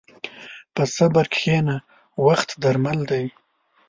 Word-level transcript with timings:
په 0.73 0.83
صبر 0.95 1.25
کښېنه، 1.33 1.77
وخت 2.25 2.49
درمل 2.63 2.99
دی. 3.11 3.25